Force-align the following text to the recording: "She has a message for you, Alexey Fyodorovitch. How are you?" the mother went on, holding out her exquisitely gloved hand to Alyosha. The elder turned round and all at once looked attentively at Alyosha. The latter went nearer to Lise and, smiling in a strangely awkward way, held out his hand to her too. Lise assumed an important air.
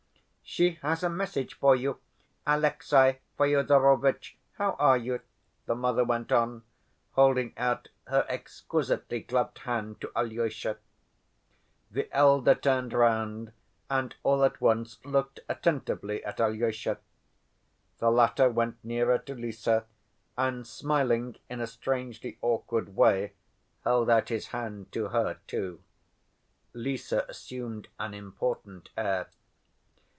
"She 0.43 0.71
has 0.81 1.01
a 1.01 1.07
message 1.09 1.53
for 1.53 1.77
you, 1.77 2.01
Alexey 2.45 3.19
Fyodorovitch. 3.37 4.35
How 4.55 4.71
are 4.73 4.97
you?" 4.97 5.21
the 5.65 5.75
mother 5.75 6.03
went 6.03 6.29
on, 6.33 6.63
holding 7.13 7.53
out 7.55 7.87
her 8.07 8.25
exquisitely 8.27 9.21
gloved 9.21 9.59
hand 9.59 10.01
to 10.01 10.11
Alyosha. 10.13 10.75
The 11.89 12.13
elder 12.13 12.53
turned 12.53 12.91
round 12.91 13.53
and 13.89 14.13
all 14.23 14.43
at 14.43 14.59
once 14.59 14.97
looked 15.05 15.39
attentively 15.47 16.21
at 16.25 16.41
Alyosha. 16.41 16.97
The 17.99 18.11
latter 18.11 18.49
went 18.49 18.75
nearer 18.83 19.19
to 19.19 19.33
Lise 19.35 19.69
and, 20.37 20.67
smiling 20.67 21.37
in 21.49 21.61
a 21.61 21.65
strangely 21.67 22.37
awkward 22.41 22.93
way, 22.97 23.31
held 23.85 24.09
out 24.09 24.27
his 24.27 24.47
hand 24.47 24.91
to 24.91 25.07
her 25.07 25.39
too. 25.47 25.81
Lise 26.73 27.13
assumed 27.13 27.87
an 28.01 28.13
important 28.13 28.89
air. 28.97 29.27